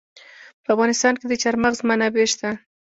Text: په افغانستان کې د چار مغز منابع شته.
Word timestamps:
په 0.63 0.69
افغانستان 0.75 1.13
کې 1.19 1.25
د 1.27 1.33
چار 1.43 1.55
مغز 1.63 1.79
منابع 1.89 2.25
شته. 2.33 2.49